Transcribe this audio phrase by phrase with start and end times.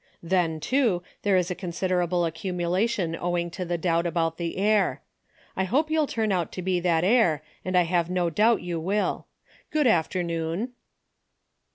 [0.23, 5.03] Then, too, there is a considerable accumulation owing to the doubt about the heir.
[5.55, 8.79] I hope you'll turn out to be that heir and I have no doubt you
[8.79, 9.27] will.
[9.69, 10.69] Good after noon."